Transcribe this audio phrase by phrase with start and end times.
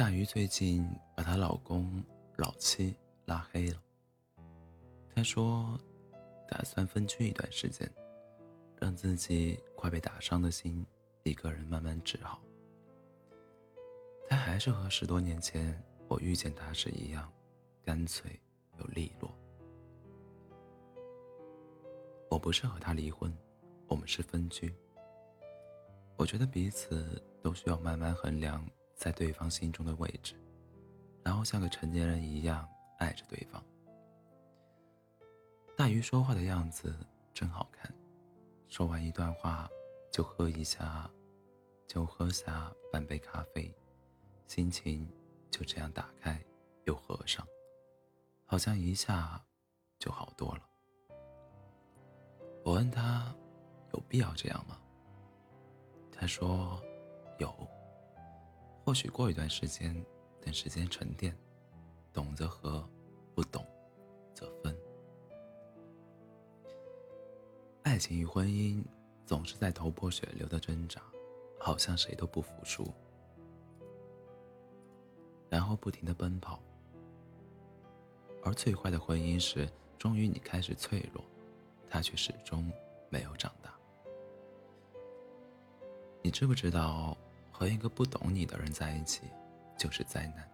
[0.00, 0.82] 大鱼最近
[1.14, 2.02] 把她老公
[2.38, 3.76] 老七拉黑了。
[5.14, 5.78] 她说，
[6.48, 7.86] 打算分居一段时间，
[8.78, 10.86] 让自己快被打伤的心
[11.22, 12.40] 一个人慢慢治好。
[14.26, 15.78] 她还是和十多年前
[16.08, 17.30] 我遇见她时一样，
[17.84, 18.40] 干脆
[18.78, 19.30] 又利落。
[22.30, 23.30] 我不是和他离婚，
[23.86, 24.74] 我们是分居。
[26.16, 28.66] 我觉得彼此都需要慢慢衡量
[29.00, 30.34] 在对方心中的位置，
[31.24, 32.68] 然后像个成年人一样
[32.98, 33.64] 爱着对方。
[35.74, 36.94] 大鱼说话的样子
[37.32, 37.90] 真好看，
[38.68, 39.66] 说完一段话
[40.12, 41.10] 就喝一下，
[41.88, 43.74] 就喝下半杯咖啡，
[44.46, 45.10] 心情
[45.50, 46.38] 就这样打开
[46.84, 47.46] 又合上，
[48.44, 49.42] 好像一下
[49.98, 50.62] 就好多了。
[52.66, 53.34] 我问他
[53.94, 54.78] ：“有必要这样吗？”
[56.12, 56.78] 他说
[57.40, 57.79] ：“有。
[58.84, 59.94] 或许过一段时间，
[60.40, 61.36] 等时间沉淀，
[62.12, 62.88] 懂则合，
[63.34, 63.64] 不懂
[64.34, 64.76] 则分。
[67.82, 68.82] 爱情与婚姻
[69.26, 71.02] 总是在头破血流的挣扎，
[71.58, 72.92] 好像谁都不服输，
[75.48, 76.60] 然后不停的奔跑。
[78.42, 81.24] 而最坏的婚姻是，终于你开始脆弱。”
[81.92, 82.70] 他却始终
[83.08, 83.74] 没有长大。
[86.22, 87.18] 你知不知道，
[87.60, 89.20] 和一个不懂你的人在一起
[89.76, 90.48] 就是灾难？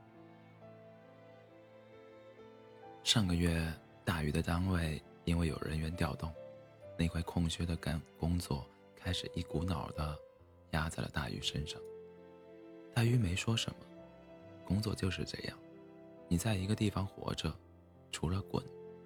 [3.04, 3.72] 上个月，
[4.04, 6.34] 大鱼的单位因为有人员调动，
[6.98, 10.18] 那块空缺的干工作开始一股脑的
[10.72, 11.80] 压在了大鱼身上。
[12.92, 13.76] 大鱼没说什么，
[14.64, 15.56] 工作就是这样，
[16.26, 17.54] 你在一个地方活着，
[18.10, 18.60] 除了滚，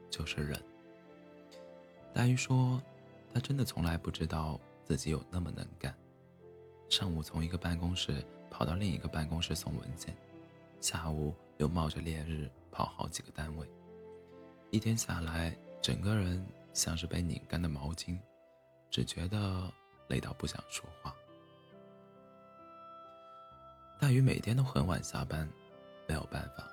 [0.08, 0.58] 就是忍。
[2.14, 2.80] 大鱼说
[3.34, 5.94] ：“他真的从来不知道自己有那么能干。
[6.90, 10.12] 上午从一个办公室跑到另一个办公室送文件，
[10.80, 13.66] 下午又冒着烈日跑好几个单位，
[14.70, 18.18] 一天下来，整个人像是被拧干的毛巾，
[18.90, 19.72] 只觉得
[20.08, 21.14] 累到不想说话。”
[24.00, 25.48] 大鱼每天都很晚下班，
[26.08, 26.68] 没有办法。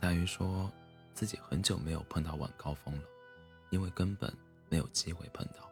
[0.00, 0.68] 大鱼说
[1.14, 3.02] 自己很久没有碰到晚高峰了，
[3.70, 4.30] 因为根本。
[4.72, 5.68] 没有机会碰到。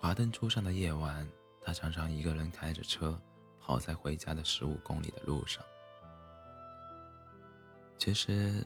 [0.00, 1.24] 华灯初上的夜晚，
[1.64, 3.18] 他常常一个人开着车，
[3.58, 5.64] 跑在回家的十五公里的路上。
[7.96, 8.64] 其实，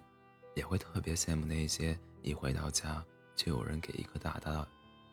[0.57, 3.05] 也会特别羡慕那些一回到家
[3.37, 4.69] 就有人给一个大大的、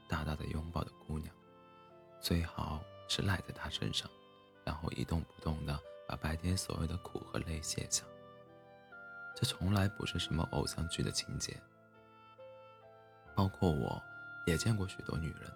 [0.10, 1.34] 大大的拥抱的姑娘，
[2.20, 4.10] 最好是赖在他身上，
[4.64, 8.04] 然后一动不动的把白天所有的苦和累卸下。
[9.36, 11.56] 这从来不是什么偶像剧的情节。
[13.36, 14.02] 包括我，
[14.48, 15.52] 也见过许多女人。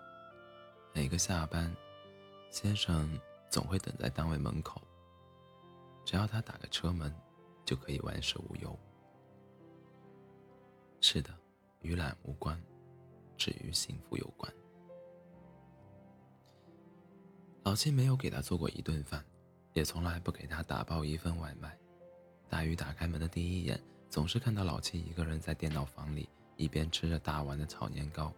[0.93, 1.73] 每个下班，
[2.49, 3.09] 先生
[3.49, 4.81] 总会等在单位门口。
[6.03, 7.13] 只要他打个车门，
[7.63, 8.77] 就可以万事无忧。
[10.99, 11.29] 是的，
[11.81, 12.59] 与懒无关，
[13.37, 14.51] 只与幸福有关。
[17.63, 19.23] 老七没有给他做过一顿饭，
[19.73, 21.77] 也从来不给他打包一份外卖。
[22.49, 23.79] 大鱼打开门的第一眼，
[24.09, 26.27] 总是看到老七一个人在电脑房里。
[26.57, 28.33] 一边吃着大碗的炒年糕，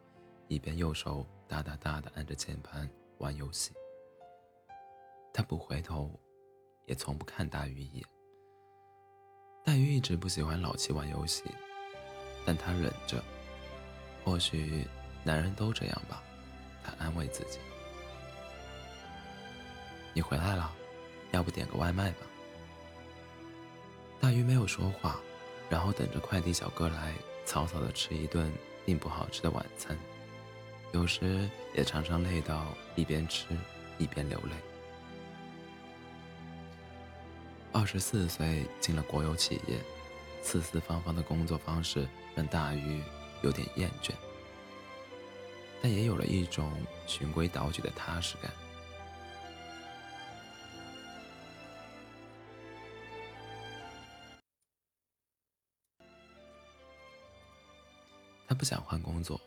[0.47, 3.71] 一边右手哒哒哒的按着键盘玩游戏。
[5.33, 6.19] 他不回头，
[6.85, 8.05] 也从不看大鱼一眼。
[9.63, 11.43] 大鱼一直不喜欢老七玩游戏，
[12.45, 13.23] 但他忍着。
[14.23, 14.87] 或许
[15.23, 16.21] 男人都这样吧，
[16.83, 17.59] 他安慰自己。
[20.13, 20.71] 你回来了，
[21.31, 22.27] 要不点个外卖吧？
[24.19, 25.19] 大鱼没有说话，
[25.69, 27.13] 然后等着快递小哥来。
[27.43, 28.53] 草草的吃一顿
[28.85, 29.97] 并不好吃的晚餐，
[30.93, 33.47] 有时也常常累到一边吃
[33.97, 34.51] 一边流泪。
[37.73, 39.77] 二十四岁进了国有企业，
[40.41, 43.01] 四四方方的工作方式让大鱼
[43.43, 44.11] 有点厌倦，
[45.81, 46.71] 但也有了一种
[47.07, 48.51] 循规蹈矩的踏实感。
[58.47, 59.39] 他不想换工作，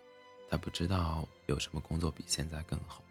[0.50, 3.02] 他不知道有什么工作比现在更好，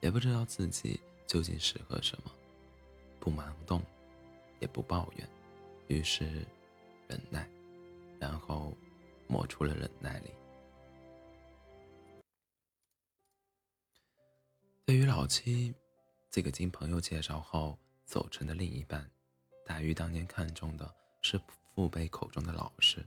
[0.00, 2.30] 也不知道自己究竟适合什么，
[3.20, 3.82] 不盲动，
[4.60, 5.28] 也不抱怨，
[5.86, 6.46] 于是
[7.06, 7.48] 忍耐，
[8.18, 8.76] 然后
[9.26, 10.30] 磨出了忍耐力。
[14.84, 15.74] 对于老七
[16.30, 19.10] 这个经朋友介绍后走成的另一半，
[19.66, 21.38] 大鱼当年看中的是
[21.74, 23.06] 父辈口中的老实。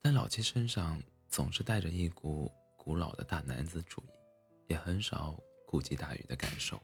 [0.00, 6.80] 但老七身上总是带着一股古老的大男子主义，也很少顾及大鱼的感受。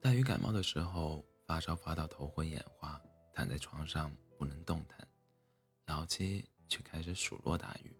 [0.00, 2.98] 大鱼感冒的时候发烧发到头昏眼花，
[3.34, 5.06] 躺在床上不能动弹，
[5.84, 7.94] 老七却开始数落大鱼：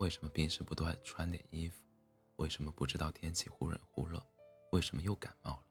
[0.00, 1.84] 为什么平时不多穿点衣服？
[2.36, 4.18] 为什么不知道天气忽冷忽热？
[4.72, 5.66] 为什么又感冒了？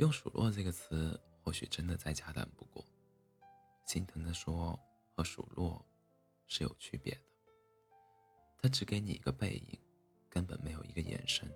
[0.00, 2.84] 用“数落”这个词，或许真的再恰当不过。
[3.84, 4.76] 心疼的说，
[5.14, 5.80] 和数落
[6.48, 7.20] 是有区别的。
[8.58, 9.78] 他只给你一个背影，
[10.28, 11.48] 根本没有一个眼神，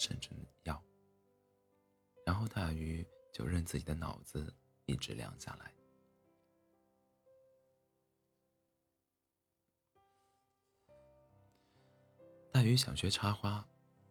[0.00, 0.30] 甚至
[0.64, 0.82] 要。
[2.24, 4.50] 然后大鱼就任自己的脑子
[4.86, 5.70] 一直凉下来。
[12.50, 13.62] 大鱼想学插花，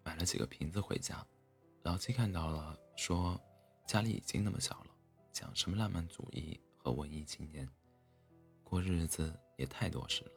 [0.04, 1.26] 买了几个瓶子回家。
[1.82, 3.42] 老七看到了，说
[3.88, 4.96] ：“家里已经那么小了，
[5.32, 7.68] 讲什么浪漫主义和文艺青年？
[8.64, 10.32] 过日子也太多事了。”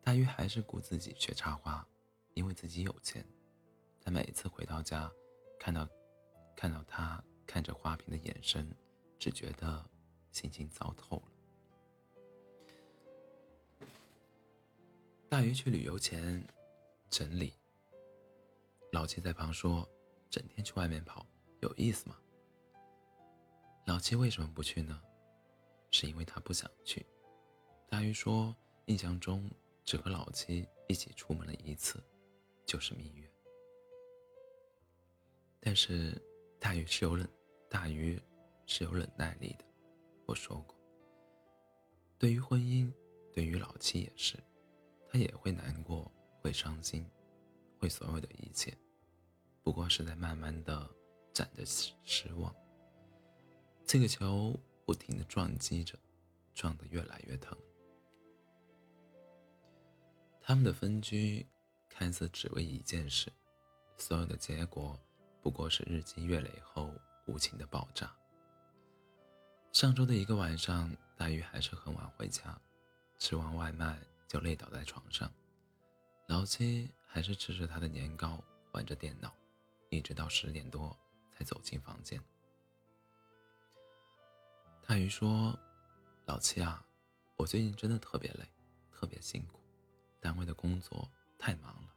[0.00, 1.86] 大鱼还是顾自己学插花，
[2.32, 3.22] 因为自己有钱。
[4.00, 5.12] 他每次回到家，
[5.60, 5.86] 看到
[6.56, 7.22] 看到他
[7.54, 8.68] 看着花瓶的眼神，
[9.16, 9.88] 只觉得
[10.32, 13.86] 心情糟透了。
[15.28, 16.44] 大鱼去旅游前
[17.08, 17.52] 整理，
[18.90, 19.88] 老七在旁说。
[20.28, 21.24] 整天去外面跑，
[21.60, 22.18] 有意思吗？
[23.86, 25.00] 老七为什么不去呢？
[25.92, 27.06] 是因为他不想去。
[27.88, 28.52] 大鱼说，
[28.86, 29.48] 印象中
[29.84, 32.02] 只和老七一起出门了一次，
[32.66, 33.30] 就是蜜月。
[35.60, 36.20] 但是
[36.58, 37.30] 大鱼是有忍，
[37.68, 38.20] 大鱼
[38.66, 39.64] 是有忍耐力的。
[40.26, 40.74] 我说过，
[42.18, 42.92] 对于婚姻，
[43.32, 44.38] 对于老七也是，
[45.08, 47.04] 他也会难过，会伤心，
[47.78, 48.76] 会所有的一切。
[49.62, 50.88] 不过是在慢慢的
[51.32, 52.54] 攒着失失望。
[53.84, 55.98] 这个球不停的撞击着，
[56.54, 57.56] 撞得越来越疼。
[60.40, 61.46] 他们的分居
[61.88, 63.32] 看似只为一件事，
[63.96, 64.98] 所有的结果
[65.42, 66.90] 不过是日积月累后
[67.26, 68.10] 无情的爆炸。
[69.72, 72.58] 上周的一个晚上，大鱼还是很晚回家，
[73.18, 73.98] 吃完外卖
[74.28, 75.30] 就累倒在床上，
[76.28, 78.42] 老七还是吃着他的年糕，
[78.72, 79.32] 玩着电脑。
[79.90, 80.96] 一直到十点多
[81.30, 82.20] 才走进房间。
[84.84, 85.56] 大鱼说
[86.26, 86.84] ：“老七啊，
[87.36, 88.44] 我最近真的特别累，
[88.90, 89.60] 特别辛苦，
[90.20, 91.94] 单位的工作太忙了。”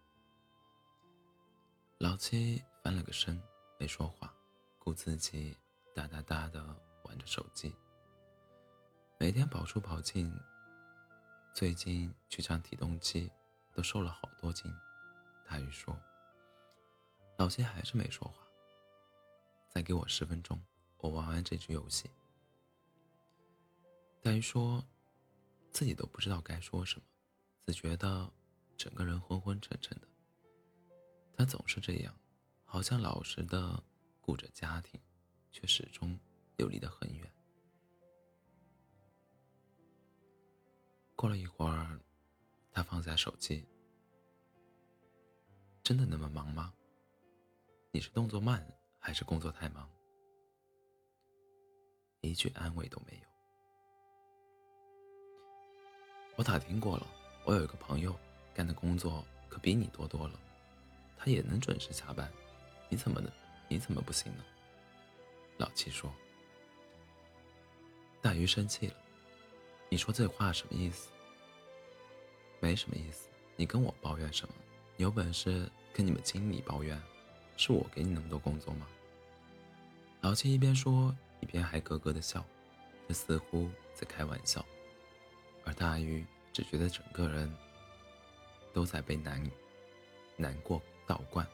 [1.98, 3.42] 老七翻了个身，
[3.80, 4.32] 没说话，
[4.88, 5.54] 顾自己
[5.94, 6.64] 哒哒哒的
[7.04, 7.76] 玩着手机。
[9.18, 10.34] 每天跑出跑进，
[11.54, 13.30] 最近去上体重机，
[13.74, 14.74] 都瘦了好多斤。
[15.46, 15.94] 大鱼说。
[17.36, 18.48] 老谢还是没说话。
[19.68, 20.58] 再给我十分钟，
[21.00, 22.10] 我玩完这局游戏。
[24.22, 24.82] 大鱼说，
[25.74, 27.06] 自己都不知道该说什么，
[27.66, 28.32] 只觉得
[28.78, 30.08] 整个人昏昏沉沉的。
[31.36, 32.18] 他总是这样，
[32.64, 33.84] 好像老实的
[34.28, 35.00] 顾着家庭，
[35.54, 36.20] 却始终
[36.58, 37.32] 又离得很远。
[41.16, 41.98] 过了一会儿，
[42.74, 43.66] 他放下手机。
[45.82, 46.74] 真的那么忙吗？
[47.92, 48.68] 你是动作慢
[49.00, 49.90] 还是工作太忙？
[52.20, 53.24] 一句安慰都没有。
[56.36, 57.08] 我打听过了，
[57.46, 58.14] 我有一个朋友
[58.54, 60.38] 干的工作可比你多多了，
[61.16, 62.30] 他也能准时下班，
[62.90, 63.32] 你怎么能？
[63.68, 64.44] 你怎么不行呢？
[65.58, 66.12] 老七说。
[68.22, 68.96] 大鱼生气了，
[69.90, 71.10] 你说这话什么意思？
[72.60, 74.54] 没什么意思，你跟我抱怨什么？
[74.98, 77.02] 有本事跟你们经理抱怨。
[77.56, 78.88] 是我给你那么多工作吗？
[80.22, 82.46] 老七一边说，一边还咯咯的笑，
[83.08, 84.64] 这似乎在开玩笑。
[85.64, 87.52] 而大鱼只觉得整个人
[88.74, 89.44] 都在被难
[90.36, 91.48] 难过倒灌。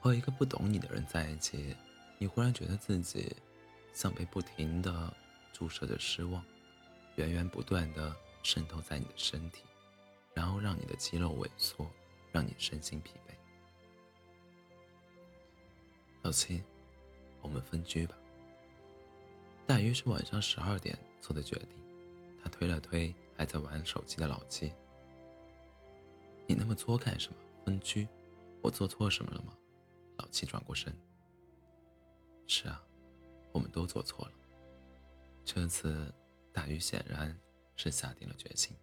[0.00, 1.76] 和一个不懂你的人在一起，
[2.16, 3.36] 你忽然觉得自己
[3.92, 5.12] 像被不停的
[5.52, 6.42] 注射着失望，
[7.16, 9.62] 源源不断的渗透在你的身体，
[10.32, 11.86] 然后让你的肌肉萎缩，
[12.32, 13.34] 让你身心疲惫。
[16.22, 16.62] 老七，
[17.42, 18.16] 我们分居吧。
[19.66, 21.68] 大约是晚上十二点做的决定。
[22.42, 24.72] 他推了推还在玩手机的老七。
[26.46, 27.36] 你那么作干什么？
[27.66, 28.08] 分居？
[28.62, 29.52] 我做错什么了吗？
[30.20, 30.94] 老七转过身。
[32.46, 32.84] 是啊，
[33.52, 34.32] 我们都做错了。
[35.44, 36.12] 这次，
[36.52, 37.34] 大鱼显然
[37.74, 38.76] 是下定了决心。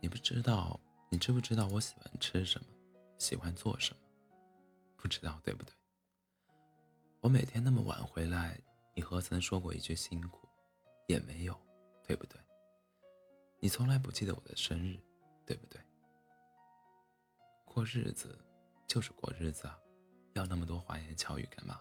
[0.00, 0.78] 你不知道，
[1.10, 2.66] 你知不知道我喜欢吃什么，
[3.18, 4.07] 喜欢做什么？
[4.98, 5.72] 不知道对不对？
[7.20, 8.60] 我每天那么晚回来，
[8.94, 10.46] 你何曾说过一句辛苦？
[11.06, 11.58] 也没有，
[12.06, 12.38] 对不对？
[13.60, 15.00] 你从来不记得我的生日，
[15.46, 15.80] 对不对？
[17.64, 18.36] 过日子
[18.86, 19.78] 就是过日子啊，
[20.34, 21.80] 要那么多花言巧语干嘛？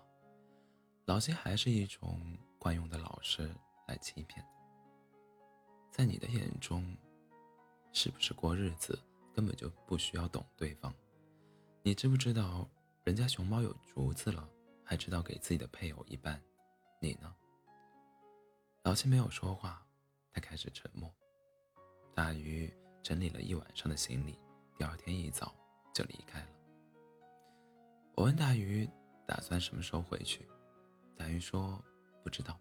[1.06, 3.50] 老些还是一种惯用的老师
[3.88, 4.46] 来欺骗。
[5.92, 6.96] 在你的眼中，
[7.92, 8.98] 是不是过日子
[9.34, 10.94] 根本就不需要懂对方？
[11.82, 12.70] 你知不知道，
[13.08, 14.46] 人家熊猫有竹子了，
[14.84, 16.44] 还知道给自己的配偶一半，
[17.00, 17.34] 你呢？
[18.84, 19.82] 老七没有说话，
[20.34, 21.10] 他开始沉默。
[22.14, 22.70] 大鱼
[23.02, 24.38] 整理了一晚上的行李，
[24.78, 25.56] 第二天一早
[25.94, 26.48] 就离开了。
[28.14, 28.86] 我问大鱼
[29.26, 30.46] 打算什么时候回去，
[31.16, 31.82] 大鱼说
[32.26, 32.60] 不知道。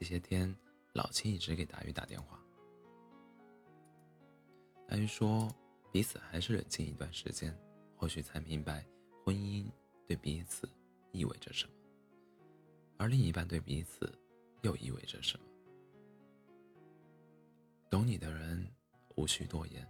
[0.00, 0.52] 这些天
[0.94, 2.40] 老七一直给大鱼打电话。
[4.88, 5.48] 大鱼说
[5.92, 7.56] 彼此还是冷静一段时间。
[7.96, 8.84] 或许才明白，
[9.30, 9.64] 婚姻
[10.08, 10.68] 对彼此
[11.12, 11.72] 意味着什么，
[12.98, 14.12] 而另一半对彼此
[14.62, 15.46] 又意味着什么。
[17.88, 18.66] 懂你的人
[19.14, 19.88] 无需多言，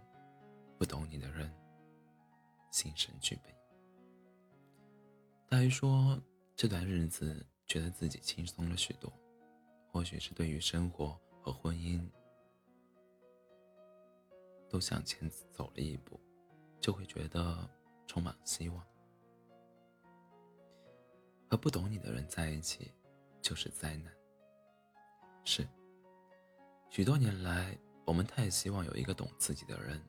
[0.77, 1.51] 不懂你的人
[2.69, 3.51] 心神俱备。
[5.49, 6.21] 大鱼说，
[6.55, 9.11] 这段日子觉得自己轻松了许多，
[9.91, 12.07] 或许是对于生活和婚姻
[14.69, 16.19] 都向前走了一步，
[16.79, 17.67] 就会觉得。
[18.07, 18.90] 充满希望。
[21.51, 22.89] 和不懂你的人在一起，
[23.41, 24.13] 就是灾难。
[25.43, 25.67] 是。
[26.89, 30.01] 许多年来，我们太希望有一个懂自己的人，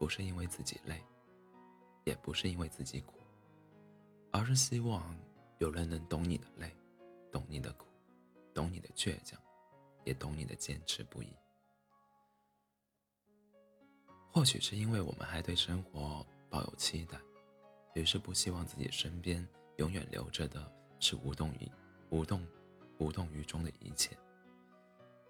[0.00, 1.00] 不是因为自己累，
[2.02, 3.20] 也不是因为自己苦，
[4.32, 5.16] 而是希望
[5.58, 6.68] 有人能懂你的累，
[7.30, 7.86] 懂你的苦，
[8.52, 9.40] 懂你的倔强，
[10.02, 11.28] 也懂你的坚持不移。
[14.32, 16.26] 或许是因为我们还对生活。
[16.50, 17.18] 抱有期待，
[17.94, 19.44] 于是不希望自己身边
[19.76, 21.70] 永远留着的是无动于
[22.10, 22.46] 无动
[22.98, 24.16] 无动于衷的一切。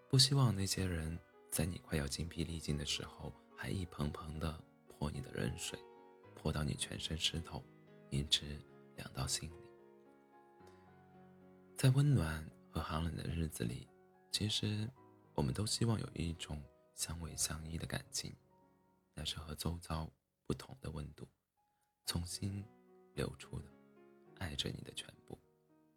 [0.09, 1.19] 不希望那些人
[1.51, 5.79] 在你快要精疲力尽的时候，还一盆盆的泼你的冷水，
[6.35, 7.63] 泼到你全身湿透，
[8.11, 8.61] 一直
[8.97, 9.55] 凉到心里。
[11.77, 13.89] 在温暖和寒冷的日子里，
[14.31, 14.89] 其实
[15.35, 16.63] 我们都希望有一种
[16.95, 18.35] 相偎相依的感情，
[19.15, 20.11] 那是和周遭。
[20.47, 21.27] 不同的温度，
[22.05, 22.63] 从心
[23.15, 23.65] 流出的，
[24.55, 25.37] 爱着你的全部，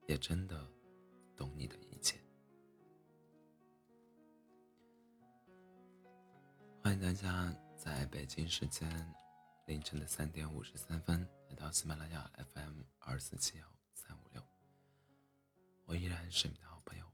[0.08, 0.68] 也真的
[1.36, 2.18] 懂你的一切。
[6.82, 8.90] 欢迎大家在北京时间
[9.68, 14.42] 凌晨的三点五十三分来到喜马拉雅 FM 二四七幺三五六，
[15.86, 17.06] 我依然是你的好朋友